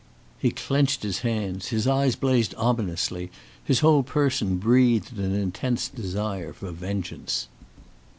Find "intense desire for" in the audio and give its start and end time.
5.35-6.71